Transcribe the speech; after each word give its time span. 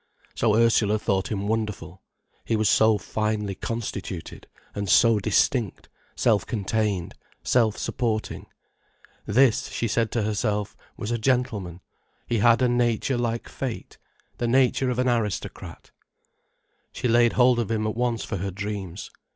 So 0.33 0.55
Ursula 0.55 0.97
thought 0.97 1.31
him 1.31 1.47
wonderful, 1.47 2.01
he 2.43 2.55
was 2.55 2.67
so 2.67 2.97
finely 2.97 3.53
constituted, 3.53 4.47
and 4.73 4.89
so 4.89 5.19
distinct, 5.19 5.89
self 6.15 6.43
contained, 6.43 7.13
self 7.43 7.77
supporting. 7.77 8.47
This, 9.27 9.67
she 9.69 9.87
said 9.87 10.09
to 10.13 10.23
herself, 10.23 10.75
was 10.97 11.11
a 11.11 11.19
gentleman, 11.19 11.81
he 12.25 12.39
had 12.39 12.63
a 12.63 12.67
nature 12.67 13.15
like 13.19 13.47
fate, 13.47 13.99
the 14.39 14.47
nature 14.47 14.89
of 14.89 14.97
an 14.97 15.07
aristocrat. 15.07 15.91
She 16.91 17.07
laid 17.07 17.33
hold 17.33 17.59
of 17.59 17.69
him 17.69 17.85
at 17.85 17.93
once 17.95 18.23
for 18.23 18.37
her 18.37 18.49
dreams. 18.49 19.11